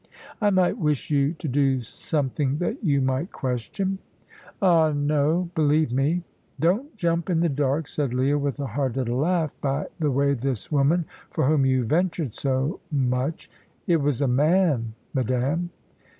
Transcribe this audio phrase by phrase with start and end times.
[0.41, 3.99] "I might wish you to do something that you might question."
[4.59, 6.23] "Ah, no believe me!"
[6.59, 10.33] "Don't jump in the dark," said Leah, with a hard little laugh; "by the way,
[10.33, 13.47] this woman, for whom you ventured so much"
[13.85, 15.69] "It was a man, madame."